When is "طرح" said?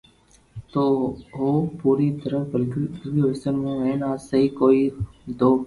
2.21-2.41